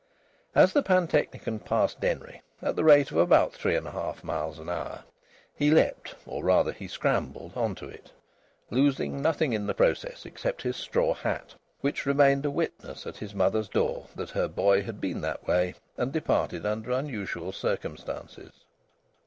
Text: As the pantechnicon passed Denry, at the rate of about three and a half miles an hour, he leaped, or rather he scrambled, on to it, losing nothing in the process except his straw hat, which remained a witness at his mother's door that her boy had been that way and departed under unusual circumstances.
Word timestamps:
As 0.55 0.73
the 0.73 0.81
pantechnicon 0.81 1.59
passed 1.59 1.99
Denry, 2.01 2.41
at 2.59 2.75
the 2.75 2.83
rate 2.83 3.11
of 3.11 3.17
about 3.17 3.53
three 3.53 3.75
and 3.75 3.85
a 3.85 3.91
half 3.91 4.23
miles 4.23 4.57
an 4.57 4.67
hour, 4.67 5.03
he 5.55 5.69
leaped, 5.69 6.15
or 6.25 6.43
rather 6.43 6.71
he 6.71 6.87
scrambled, 6.87 7.51
on 7.55 7.75
to 7.75 7.87
it, 7.87 8.11
losing 8.71 9.21
nothing 9.21 9.53
in 9.53 9.67
the 9.67 9.75
process 9.75 10.25
except 10.25 10.63
his 10.63 10.75
straw 10.75 11.13
hat, 11.13 11.53
which 11.81 12.07
remained 12.07 12.47
a 12.47 12.49
witness 12.49 13.05
at 13.05 13.17
his 13.17 13.35
mother's 13.35 13.69
door 13.69 14.07
that 14.15 14.31
her 14.31 14.47
boy 14.47 14.81
had 14.81 14.99
been 14.99 15.21
that 15.21 15.45
way 15.47 15.75
and 15.97 16.11
departed 16.11 16.65
under 16.65 16.89
unusual 16.89 17.51
circumstances. 17.51 18.53